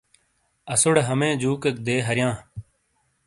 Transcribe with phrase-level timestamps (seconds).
[0.73, 2.33] اسوڑے ہَمے جُوکیک دے ہَریاں۔